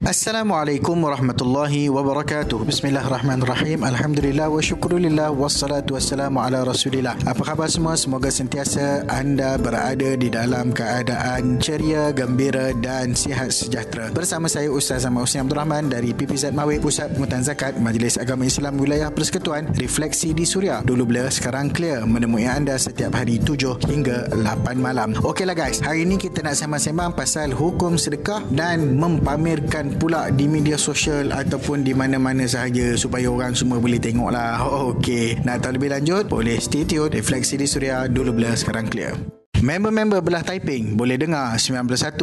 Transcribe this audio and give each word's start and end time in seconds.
Assalamualaikum 0.00 0.96
warahmatullahi 0.96 1.92
wabarakatuh. 1.92 2.64
Bismillahirrahmanirrahim. 2.64 3.84
Alhamdulillah 3.84 4.48
wa 4.48 4.56
syukurillah 4.56 5.28
wassalatu 5.28 5.92
wassalamu 5.92 6.40
ala 6.40 6.64
Rasulillah. 6.64 7.20
Apa 7.28 7.52
khabar 7.52 7.68
semua? 7.68 8.00
Semoga 8.00 8.32
sentiasa 8.32 9.04
anda 9.12 9.60
berada 9.60 10.16
di 10.16 10.32
dalam 10.32 10.72
keadaan 10.72 11.60
ceria, 11.60 12.16
gembira 12.16 12.72
dan 12.80 13.12
sihat 13.12 13.52
sejahtera. 13.52 14.08
Bersama 14.08 14.48
saya 14.48 14.72
Ustaz 14.72 15.04
Ahmad 15.04 15.28
Husni 15.28 15.44
Abdul 15.44 15.60
Rahman 15.60 15.92
dari 15.92 16.16
PPZ 16.16 16.56
Mawib 16.56 16.80
Pusat 16.80 17.20
Pengutan 17.20 17.44
Zakat 17.44 17.76
Majlis 17.76 18.16
Agama 18.16 18.48
Islam 18.48 18.80
Wilayah 18.80 19.12
Persekutuan 19.12 19.68
Refleksi 19.76 20.32
di 20.32 20.48
Suria. 20.48 20.80
Dulu 20.80 21.04
blur, 21.04 21.28
sekarang 21.28 21.76
clear 21.76 22.08
menemui 22.08 22.48
anda 22.48 22.80
setiap 22.80 23.20
hari 23.20 23.36
7 23.36 23.84
hingga 23.84 24.32
8 24.32 24.80
malam. 24.80 25.12
Okeylah 25.20 25.52
guys, 25.52 25.84
hari 25.84 26.08
ini 26.08 26.16
kita 26.16 26.40
nak 26.40 26.56
sembang-sembang 26.56 27.12
pasal 27.12 27.52
hukum 27.52 28.00
sedekah 28.00 28.48
dan 28.48 28.96
mempamerkan 28.96 29.89
pula 29.96 30.28
di 30.30 30.46
media 30.46 30.78
sosial 30.78 31.32
ataupun 31.32 31.82
di 31.82 31.96
mana-mana 31.96 32.44
sahaja 32.44 32.94
supaya 32.94 33.26
orang 33.32 33.56
semua 33.56 33.80
boleh 33.80 33.98
tengok 33.98 34.30
lah. 34.30 34.60
Okey, 34.94 35.42
nak 35.42 35.64
tahu 35.64 35.80
lebih 35.80 35.90
lanjut? 35.90 36.28
Boleh 36.28 36.60
stay 36.60 36.84
tune. 36.84 37.10
Refleksi 37.10 37.56
di 37.56 37.66
Suria 37.66 38.06
dulu 38.06 38.36
bila 38.36 38.52
sekarang 38.52 38.86
clear. 38.86 39.39
Member-member 39.60 40.24
belah 40.24 40.40
typing 40.40 40.96
boleh 40.96 41.20
dengar 41.20 41.52
91.7 41.52 42.16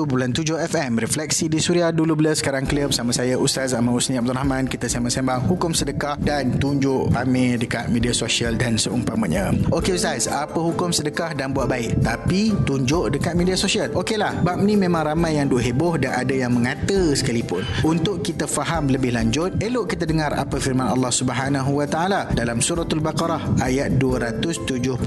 FM 0.57 0.97
Refleksi 0.97 1.45
di 1.45 1.61
Suria 1.61 1.93
dulu 1.93 2.17
bila 2.17 2.33
sekarang 2.33 2.65
clear 2.65 2.89
bersama 2.89 3.13
saya 3.13 3.37
Ustaz 3.37 3.77
Ahmad 3.77 3.93
Husni 3.93 4.17
Abdul 4.17 4.33
Rahman 4.33 4.65
kita 4.65 4.89
sembang-sembang 4.89 5.45
hukum 5.45 5.69
sedekah 5.69 6.17
dan 6.17 6.57
tunjuk 6.57 7.13
pamer 7.13 7.61
dekat 7.61 7.93
media 7.93 8.09
sosial 8.09 8.57
dan 8.57 8.81
seumpamanya. 8.81 9.53
Okey 9.69 10.01
Ustaz, 10.01 10.25
apa 10.25 10.57
hukum 10.57 10.89
sedekah 10.89 11.37
dan 11.37 11.53
buat 11.53 11.69
baik 11.69 12.01
tapi 12.01 12.57
tunjuk 12.65 13.13
dekat 13.13 13.37
media 13.37 13.53
sosial? 13.53 13.93
Okeylah, 13.93 14.41
bab 14.41 14.57
ni 14.57 14.73
memang 14.73 15.05
ramai 15.05 15.37
yang 15.37 15.45
duk 15.45 15.61
heboh 15.61 16.01
dan 16.01 16.17
ada 16.17 16.33
yang 16.33 16.49
mengata 16.49 17.13
sekalipun. 17.13 17.61
Untuk 17.85 18.25
kita 18.25 18.49
faham 18.49 18.89
lebih 18.89 19.13
lanjut, 19.13 19.61
elok 19.61 19.93
kita 19.93 20.09
dengar 20.09 20.33
apa 20.33 20.57
firman 20.57 20.89
Allah 20.89 21.13
Subhanahu 21.13 21.69
Wa 21.69 21.85
Taala 21.85 22.33
dalam 22.33 22.65
suratul 22.65 22.97
Baqarah 22.97 23.61
ayat 23.61 24.01
271 24.01 25.05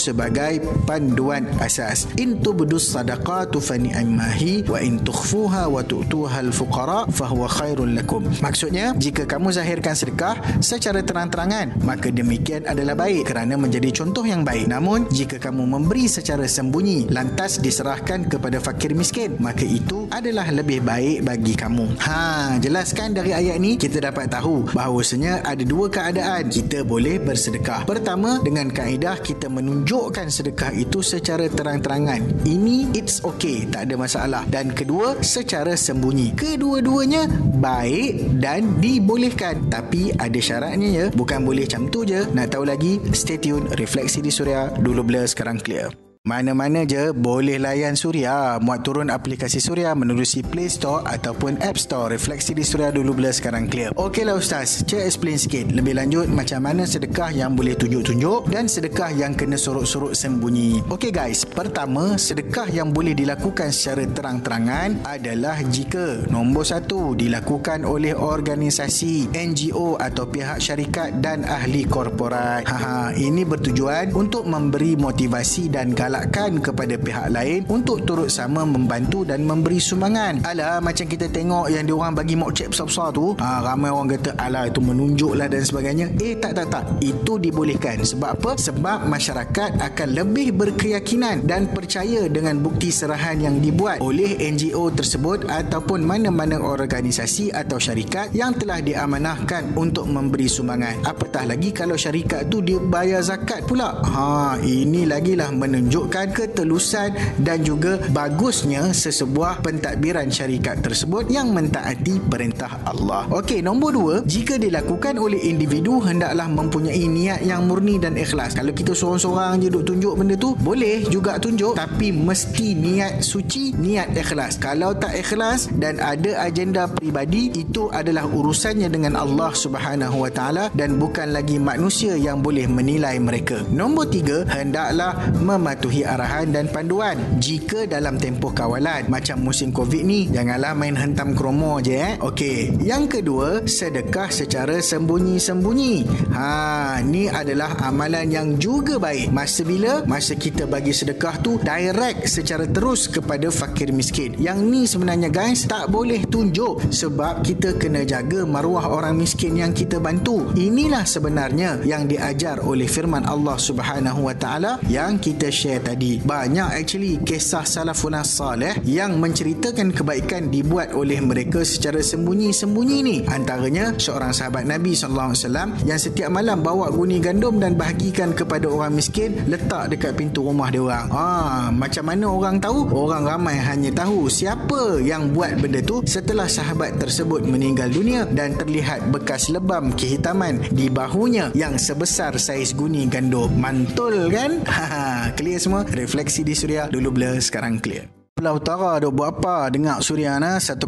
sebagai 0.00 0.64
panduan 0.88 1.57
asas. 1.58 2.06
In 2.16 2.38
tubdus 2.38 2.94
sadaqatu 2.94 3.58
fa 3.58 3.74
ni'mahi 3.74 4.68
wa 4.70 4.78
in 4.78 5.02
tukhfuha 5.02 5.66
wa 5.66 5.82
tu'tuha 5.82 6.46
al-fuqara 6.46 7.10
fa 7.10 7.26
huwa 7.30 7.50
khairul 7.50 7.90
lakum. 7.94 8.24
Maksudnya 8.38 8.94
jika 8.94 9.26
kamu 9.26 9.50
zahirkan 9.50 9.98
sedekah 9.98 10.38
secara 10.62 11.02
terang-terangan 11.02 11.82
maka 11.82 12.14
demikian 12.14 12.64
adalah 12.64 12.94
baik 12.94 13.26
kerana 13.26 13.58
menjadi 13.58 13.90
contoh 13.90 14.22
yang 14.22 14.46
baik. 14.46 14.70
Namun 14.70 15.10
jika 15.10 15.42
kamu 15.42 15.66
memberi 15.66 16.06
secara 16.06 16.46
sembunyi 16.46 17.10
lantas 17.10 17.58
diserahkan 17.58 18.30
kepada 18.30 18.62
fakir 18.62 18.94
miskin 18.94 19.34
maka 19.42 19.66
itu 19.66 20.06
adalah 20.14 20.46
lebih 20.54 20.84
baik 20.84 21.26
bagi 21.26 21.58
kamu. 21.58 21.98
Ha 21.98 22.56
jelaskan 22.62 23.16
dari 23.16 23.34
ayat 23.34 23.58
ni 23.58 23.74
kita 23.74 23.98
dapat 23.98 24.30
tahu 24.30 24.70
bahawasanya 24.70 25.42
ada 25.42 25.64
dua 25.64 25.90
keadaan. 25.90 26.52
Kita 26.52 26.84
boleh 26.84 27.18
bersedekah. 27.18 27.88
Pertama 27.88 28.38
dengan 28.44 28.70
kaedah 28.70 29.18
kita 29.24 29.50
menunjukkan 29.50 30.28
sedekah 30.28 30.70
itu 30.76 31.00
secara 31.02 31.47
terang-terangan. 31.52 32.44
Ini 32.44 32.92
it's 32.96 33.20
okay, 33.22 33.68
tak 33.68 33.88
ada 33.88 33.94
masalah. 34.00 34.42
Dan 34.48 34.72
kedua, 34.72 35.20
secara 35.20 35.76
sembunyi. 35.76 36.34
Kedua-duanya 36.34 37.28
baik 37.58 38.40
dan 38.40 38.80
dibolehkan. 38.80 39.68
Tapi 39.68 40.16
ada 40.16 40.40
syaratnya 40.40 40.88
ya. 40.88 41.06
Bukan 41.12 41.44
boleh 41.44 41.68
macam 41.68 41.92
tu 41.92 42.08
je. 42.08 42.24
Nak 42.32 42.56
tahu 42.56 42.64
lagi? 42.64 42.98
Stay 43.12 43.36
tune. 43.36 43.68
Refleksi 43.76 44.24
di 44.24 44.32
Suria. 44.32 44.72
Dulu 44.72 45.04
blur, 45.04 45.28
sekarang 45.28 45.60
clear. 45.60 46.07
Mana-mana 46.28 46.84
je 46.84 47.08
boleh 47.16 47.56
layan 47.56 47.96
Suria. 47.96 48.60
Muat 48.60 48.84
turun 48.84 49.08
aplikasi 49.08 49.64
Suria 49.64 49.96
menerusi 49.96 50.44
Play 50.44 50.68
Store 50.68 51.00
ataupun 51.08 51.56
App 51.64 51.80
Store. 51.80 52.12
Refleksi 52.12 52.52
di 52.52 52.60
Suria 52.60 52.92
dulu 52.92 53.16
bila 53.16 53.32
sekarang 53.32 53.64
clear. 53.64 53.96
Okeylah 53.96 54.36
Ustaz, 54.36 54.84
cek 54.84 55.08
explain 55.08 55.40
sikit. 55.40 55.72
Lebih 55.72 55.96
lanjut 55.96 56.28
macam 56.28 56.68
mana 56.68 56.84
sedekah 56.84 57.32
yang 57.32 57.56
boleh 57.56 57.72
tunjuk-tunjuk 57.80 58.44
dan 58.52 58.68
sedekah 58.68 59.08
yang 59.08 59.32
kena 59.32 59.56
sorok-sorok 59.56 60.12
sembunyi. 60.12 60.84
Okey 60.92 61.16
guys, 61.16 61.48
pertama 61.48 62.20
sedekah 62.20 62.68
yang 62.68 62.92
boleh 62.92 63.16
dilakukan 63.16 63.72
secara 63.72 64.04
terang-terangan 64.04 65.08
adalah 65.08 65.56
jika 65.64 66.28
nombor 66.28 66.68
satu 66.68 67.16
dilakukan 67.16 67.88
oleh 67.88 68.12
organisasi, 68.12 69.32
NGO 69.32 69.96
atau 69.96 70.28
pihak 70.28 70.60
syarikat 70.60 71.24
dan 71.24 71.48
ahli 71.48 71.88
korporat. 71.88 72.68
Haha, 72.68 73.16
ini 73.16 73.48
bertujuan 73.48 74.12
untuk 74.12 74.44
memberi 74.44 74.92
motivasi 74.92 75.72
dan 75.72 75.96
galak 75.96 76.17
digalakkan 76.18 76.58
kepada 76.58 76.94
pihak 76.98 77.26
lain 77.30 77.62
untuk 77.70 78.02
turut 78.02 78.26
sama 78.26 78.66
membantu 78.66 79.22
dan 79.22 79.46
memberi 79.46 79.78
sumbangan. 79.78 80.42
Alah 80.42 80.82
macam 80.82 81.06
kita 81.06 81.30
tengok 81.30 81.70
yang 81.70 81.86
diorang 81.86 82.10
bagi 82.18 82.34
mokcep 82.34 82.74
besar-besar 82.74 83.14
tu, 83.14 83.38
ha, 83.38 83.62
ramai 83.62 83.94
orang 83.94 84.18
kata 84.18 84.34
alah 84.34 84.66
itu 84.66 84.82
menunjuklah 84.82 85.46
dan 85.46 85.62
sebagainya. 85.62 86.10
Eh 86.18 86.34
tak 86.34 86.58
tak 86.58 86.66
tak, 86.74 86.84
itu 86.98 87.38
dibolehkan. 87.38 88.02
Sebab 88.02 88.30
apa? 88.34 88.50
Sebab 88.58 89.06
masyarakat 89.06 89.70
akan 89.78 90.08
lebih 90.10 90.58
berkeyakinan 90.58 91.46
dan 91.46 91.70
percaya 91.70 92.26
dengan 92.26 92.58
bukti 92.58 92.90
serahan 92.90 93.38
yang 93.38 93.62
dibuat 93.62 94.02
oleh 94.02 94.34
NGO 94.42 94.90
tersebut 94.90 95.46
ataupun 95.46 96.02
mana-mana 96.02 96.58
organisasi 96.58 97.54
atau 97.54 97.78
syarikat 97.78 98.34
yang 98.34 98.58
telah 98.58 98.82
diamanahkan 98.82 99.78
untuk 99.78 100.10
memberi 100.10 100.50
sumbangan. 100.50 100.98
Apatah 101.06 101.46
lagi 101.46 101.70
kalau 101.70 101.94
syarikat 101.94 102.50
tu 102.50 102.58
dia 102.58 102.82
bayar 102.82 103.22
zakat 103.22 103.62
pula. 103.68 103.94
Ha, 104.02 104.58
ini 104.64 105.06
lagilah 105.06 105.52
menunjuk 105.54 106.07
menunjukkan 106.08 106.32
ketelusan 106.32 107.10
dan 107.44 107.60
juga 107.60 108.00
bagusnya 108.16 108.96
sesebuah 108.96 109.60
pentadbiran 109.60 110.32
syarikat 110.32 110.80
tersebut 110.80 111.28
yang 111.28 111.52
mentaati 111.52 112.16
perintah 112.32 112.80
Allah. 112.88 113.28
Okey, 113.28 113.60
nombor 113.60 113.92
dua, 113.92 114.14
jika 114.24 114.56
dilakukan 114.56 115.20
oleh 115.20 115.36
individu 115.44 116.00
hendaklah 116.00 116.48
mempunyai 116.48 117.04
niat 117.04 117.44
yang 117.44 117.68
murni 117.68 118.00
dan 118.00 118.16
ikhlas. 118.16 118.56
Kalau 118.56 118.72
kita 118.72 118.96
seorang-seorang 118.96 119.60
je 119.60 119.68
duk 119.68 119.84
tunjuk 119.84 120.16
benda 120.16 120.34
tu, 120.40 120.56
boleh 120.56 121.04
juga 121.12 121.36
tunjuk 121.36 121.76
tapi 121.76 122.08
mesti 122.08 122.72
niat 122.72 123.20
suci, 123.20 123.76
niat 123.76 124.16
ikhlas. 124.16 124.56
Kalau 124.56 124.96
tak 124.96 125.12
ikhlas 125.12 125.68
dan 125.76 126.00
ada 126.00 126.40
agenda 126.40 126.88
peribadi, 126.88 127.52
itu 127.52 127.92
adalah 127.92 128.24
urusannya 128.24 128.88
dengan 128.88 129.12
Allah 129.20 129.52
Subhanahu 129.52 130.24
Wa 130.24 130.30
Taala 130.32 130.64
dan 130.72 130.96
bukan 130.96 131.36
lagi 131.36 131.60
manusia 131.60 132.16
yang 132.16 132.40
boleh 132.40 132.64
menilai 132.64 133.20
mereka. 133.20 133.60
Nombor 133.68 134.08
tiga, 134.08 134.48
hendaklah 134.48 135.12
mematuhi 135.36 135.97
mematuhi 135.98 136.06
arahan 136.06 136.54
dan 136.54 136.66
panduan. 136.70 137.16
Jika 137.38 137.88
dalam 137.90 138.18
tempoh 138.18 138.54
kawalan 138.54 139.10
macam 139.10 139.42
musim 139.42 139.74
covid 139.74 140.06
ni 140.06 140.30
janganlah 140.30 140.74
main 140.74 140.94
hentam 140.94 141.34
kromo 141.34 141.82
je 141.82 141.98
eh. 141.98 142.14
Okey. 142.22 142.78
Yang 142.82 143.20
kedua 143.20 143.66
sedekah 143.66 144.30
secara 144.30 144.78
sembunyi-sembunyi. 144.78 145.94
Ha 146.34 147.02
ni 147.02 147.26
adalah 147.26 147.74
amalan 147.82 148.30
yang 148.30 148.48
juga 148.58 148.98
baik. 148.98 149.30
Masa 149.34 149.62
bila? 149.66 150.04
Masa 150.06 150.38
kita 150.38 150.68
bagi 150.68 150.94
sedekah 150.94 151.34
tu 151.42 151.58
direct 151.62 152.30
secara 152.30 152.66
terus 152.68 153.10
kepada 153.10 153.50
fakir 153.50 153.90
miskin. 153.90 154.38
Yang 154.38 154.58
ni 154.62 154.82
sebenarnya 154.86 155.30
guys 155.32 155.66
tak 155.66 155.90
boleh 155.90 156.22
tunjuk 156.28 156.90
sebab 156.92 157.42
kita 157.42 157.74
kena 157.78 158.04
jaga 158.06 158.44
maruah 158.46 158.86
orang 158.90 159.18
miskin 159.18 159.58
yang 159.58 159.74
kita 159.74 159.98
bantu. 159.98 160.50
Inilah 160.54 161.06
sebenarnya 161.06 161.82
yang 161.82 162.06
diajar 162.06 162.62
oleh 162.62 162.86
firman 162.86 163.24
Allah 163.26 163.56
Subhanahu 163.56 164.28
wa 164.28 164.34
taala 164.36 164.78
yang 164.86 165.16
kita 165.18 165.48
share 165.48 165.77
tadi. 165.80 166.18
Banyak 166.22 166.74
actually 166.74 167.22
kisah 167.22 167.64
salafun 167.64 168.18
salih 168.24 168.74
yang 168.88 169.20
menceritakan 169.20 169.92
kebaikan 169.92 170.48
dibuat 170.48 170.96
oleh 170.96 171.20
mereka 171.20 171.62
secara 171.62 172.00
sembunyi-sembunyi 172.00 172.98
ni. 173.04 173.16
Antaranya 173.28 173.94
seorang 173.94 174.32
sahabat 174.32 174.64
Nabi 174.64 174.96
sallallahu 174.96 175.30
alaihi 175.32 175.42
wasallam 175.44 175.68
yang 175.84 176.00
setiap 176.00 176.30
malam 176.32 176.64
bawa 176.64 176.88
guni 176.90 177.20
gandum 177.20 177.60
dan 177.60 177.76
bahagikan 177.76 178.32
kepada 178.32 178.66
orang 178.66 178.96
miskin 178.96 179.36
letak 179.46 179.92
dekat 179.92 180.16
pintu 180.16 180.42
rumah 180.44 180.72
dia 180.72 180.82
orang. 180.82 181.06
Ah 181.12 181.68
macam 181.68 182.04
mana 182.08 182.26
orang 182.32 182.56
tahu? 182.58 182.88
Orang 182.96 183.28
ramai 183.28 183.60
hanya 183.60 183.92
tahu 183.92 184.26
siapa 184.32 184.98
yang 185.04 185.30
buat 185.36 185.60
benda 185.60 185.84
tu 185.84 186.00
setelah 186.08 186.48
sahabat 186.48 186.96
tersebut 186.96 187.44
meninggal 187.44 187.92
dunia 187.92 188.24
dan 188.24 188.56
terlihat 188.56 189.12
bekas 189.12 189.52
lebam 189.52 189.92
kehitaman 189.92 190.64
di 190.72 190.88
bahunya 190.88 191.52
yang 191.52 191.76
sebesar 191.76 192.40
saiz 192.40 192.72
guni 192.72 193.04
gandum. 193.06 193.52
Mantul 193.60 194.32
kan? 194.32 194.60
Ha 194.78 195.34
clear 195.34 195.58
refleksi 195.92 196.40
di 196.42 196.56
Suria 196.56 196.88
dulu 196.88 197.12
blur 197.12 197.36
sekarang 197.38 197.78
clear 197.78 198.17
Pulau 198.38 198.54
Utara 198.54 199.02
duk 199.02 199.18
buat 199.18 199.34
apa? 199.34 199.66
Dengar 199.66 199.98
Suriana 199.98 200.62
106.9 200.62 200.86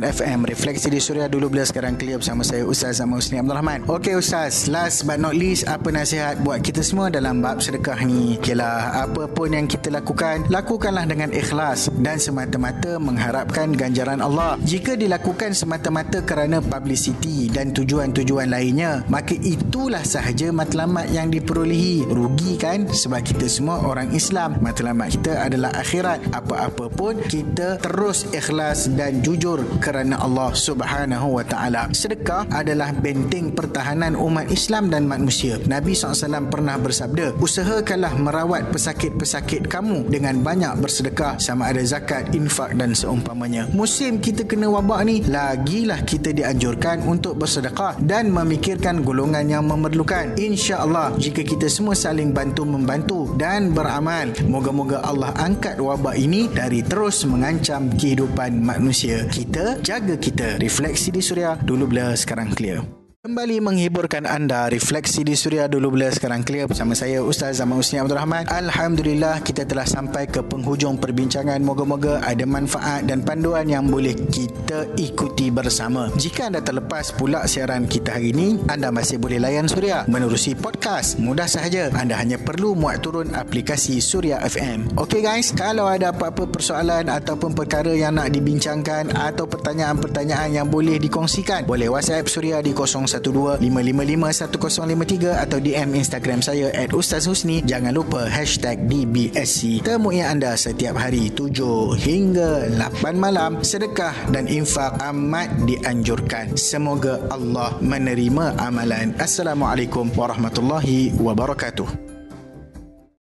FM. 0.00 0.38
Refleksi 0.48 0.88
di 0.88 0.96
Suria 0.96 1.28
dulu 1.28 1.52
bila 1.52 1.68
sekarang 1.68 2.00
clear 2.00 2.16
bersama 2.16 2.40
saya 2.40 2.64
Ustaz 2.64 2.96
Zaman 2.96 3.20
Husni 3.20 3.36
Abdul 3.36 3.52
Rahman. 3.52 3.84
Okey 3.84 4.16
Ustaz, 4.16 4.64
last 4.72 5.04
but 5.04 5.20
not 5.20 5.36
least 5.36 5.68
apa 5.68 5.92
nasihat 5.92 6.40
buat 6.40 6.64
kita 6.64 6.80
semua 6.80 7.12
dalam 7.12 7.44
bab 7.44 7.60
sedekah 7.60 8.08
ni? 8.08 8.40
Okeylah, 8.40 9.04
apa 9.04 9.28
pun 9.28 9.52
yang 9.52 9.68
kita 9.68 9.92
lakukan, 9.92 10.48
lakukanlah 10.48 11.04
dengan 11.04 11.28
ikhlas 11.28 11.92
dan 12.00 12.16
semata-mata 12.16 12.96
mengharapkan 12.96 13.76
ganjaran 13.76 14.24
Allah. 14.24 14.56
Jika 14.64 14.96
dilakukan 14.96 15.52
semata-mata 15.52 16.24
kerana 16.24 16.64
publicity 16.64 17.52
dan 17.52 17.76
tujuan-tujuan 17.76 18.48
lainnya, 18.48 19.04
maka 19.12 19.36
itulah 19.44 20.00
sahaja 20.00 20.48
matlamat 20.56 21.04
yang 21.12 21.28
diperolehi. 21.28 22.08
Rugi 22.08 22.56
kan? 22.56 22.88
Sebab 22.88 23.20
kita 23.20 23.44
semua 23.44 23.84
orang 23.84 24.08
Islam. 24.16 24.56
Matlamat 24.64 25.20
kita 25.20 25.44
adalah 25.44 25.68
akhirat 25.76 26.13
buat 26.14 26.30
apa-apa 26.30 26.86
pun 26.94 27.18
kita 27.26 27.82
terus 27.82 28.30
ikhlas 28.30 28.86
dan 28.94 29.18
jujur 29.18 29.66
kerana 29.82 30.22
Allah 30.22 30.54
Subhanahu 30.54 31.42
wa 31.42 31.42
taala. 31.42 31.90
Sedekah 31.90 32.46
adalah 32.54 32.94
benteng 32.94 33.50
pertahanan 33.50 34.14
umat 34.14 34.46
Islam 34.54 34.94
dan 34.94 35.10
manusia. 35.10 35.58
Nabi 35.66 35.98
SAW 35.98 36.46
pernah 36.46 36.78
bersabda, 36.78 37.34
"Usahakanlah 37.42 38.14
merawat 38.22 38.70
pesakit-pesakit 38.70 39.66
kamu 39.66 40.06
dengan 40.06 40.38
banyak 40.38 40.78
bersedekah 40.78 41.34
sama 41.42 41.74
ada 41.74 41.82
zakat, 41.82 42.30
infak 42.30 42.78
dan 42.78 42.94
seumpamanya." 42.94 43.66
Musim 43.74 44.22
kita 44.22 44.46
kena 44.46 44.70
wabak 44.70 45.02
ni, 45.02 45.26
lagilah 45.26 45.98
kita 46.06 46.30
dianjurkan 46.30 47.02
untuk 47.10 47.42
bersedekah 47.42 47.98
dan 48.06 48.30
memikirkan 48.30 49.02
golongan 49.02 49.50
yang 49.50 49.66
memerlukan. 49.66 50.38
Insya-Allah, 50.38 51.18
jika 51.18 51.42
kita 51.42 51.66
semua 51.66 51.98
saling 51.98 52.30
bantu 52.30 52.62
membantu 52.62 53.34
dan 53.34 53.74
beramal, 53.74 54.30
moga-moga 54.46 55.02
Allah 55.02 55.34
angkat 55.42 55.82
wabak 55.82 56.03
ini 56.12 56.52
dari 56.52 56.84
terus 56.84 57.24
mengancam 57.24 57.88
kehidupan 57.88 58.60
manusia. 58.60 59.24
Kita 59.24 59.80
jaga 59.80 60.20
kita. 60.20 60.60
Refleksi 60.60 61.08
di 61.08 61.24
Suria 61.24 61.56
dulu 61.56 61.88
bila 61.88 62.12
sekarang 62.12 62.52
clear. 62.52 63.03
Kembali 63.24 63.56
menghiburkan 63.56 64.28
anda 64.28 64.68
Refleksi 64.68 65.24
di 65.24 65.32
Suria 65.32 65.64
dulu 65.64 65.96
bila 65.96 66.12
sekarang 66.12 66.44
clear 66.44 66.68
Bersama 66.68 66.92
saya 66.92 67.24
Ustaz 67.24 67.56
Zaman 67.56 67.80
Usni 67.80 67.96
Abdul 67.96 68.20
Rahman. 68.20 68.44
Alhamdulillah 68.52 69.40
kita 69.40 69.64
telah 69.64 69.88
sampai 69.88 70.28
ke 70.28 70.44
penghujung 70.44 71.00
perbincangan. 71.00 71.56
Moga-moga 71.64 72.20
ada 72.20 72.44
manfaat 72.44 73.08
dan 73.08 73.24
panduan 73.24 73.64
yang 73.64 73.88
boleh 73.88 74.12
kita 74.28 74.92
ikuti 75.00 75.48
bersama. 75.48 76.12
Jika 76.20 76.52
anda 76.52 76.60
terlepas 76.60 77.16
pula 77.16 77.48
siaran 77.48 77.88
kita 77.88 78.12
hari 78.12 78.36
ini 78.36 78.60
Anda 78.68 78.92
masih 78.92 79.16
boleh 79.16 79.40
layan 79.40 79.72
Suria 79.72 80.04
Menerusi 80.04 80.52
podcast. 80.52 81.16
Mudah 81.16 81.48
sahaja. 81.48 81.88
Anda 81.96 82.20
hanya 82.20 82.36
perlu 82.36 82.76
muat 82.76 83.00
turun 83.00 83.32
aplikasi 83.32 84.04
Suria 84.04 84.36
FM 84.44 85.00
Ok 85.00 85.24
guys 85.24 85.56
Kalau 85.56 85.88
ada 85.88 86.12
apa-apa 86.12 86.44
persoalan 86.44 87.08
Ataupun 87.08 87.56
perkara 87.56 87.96
yang 87.96 88.20
nak 88.20 88.28
dibincangkan 88.36 89.16
Atau 89.16 89.48
pertanyaan-pertanyaan 89.48 90.60
yang 90.60 90.68
boleh 90.68 91.00
dikongsikan 91.00 91.64
Boleh 91.64 91.88
WhatsApp 91.88 92.28
Suria 92.28 92.60
di 92.60 92.76
0 92.76 93.13
0125551053 93.18 95.42
atau 95.44 95.58
DM 95.60 95.98
Instagram 95.98 96.40
saya 96.40 96.70
at 96.72 96.94
Ustaz 96.96 97.28
Husni. 97.28 97.60
Jangan 97.66 97.92
lupa 97.92 98.30
hashtag 98.30 98.86
DBSC. 98.86 99.82
Temui 99.84 100.22
anda 100.22 100.54
setiap 100.54 100.94
hari 100.96 101.34
7 101.34 101.98
hingga 101.98 102.70
8 102.72 103.18
malam. 103.18 103.58
Sedekah 103.60 104.14
dan 104.30 104.46
infak 104.46 104.96
amat 105.12 105.50
dianjurkan. 105.68 106.56
Semoga 106.56 107.20
Allah 107.28 107.74
menerima 107.82 108.56
amalan. 108.62 109.12
Assalamualaikum 109.18 110.14
warahmatullahi 110.14 111.10
wabarakatuh. 111.18 112.13